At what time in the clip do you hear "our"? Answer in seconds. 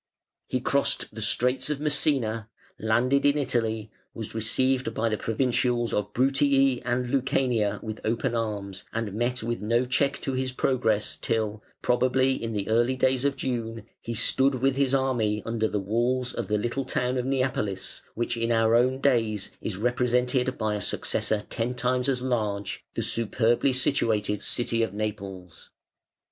18.51-18.73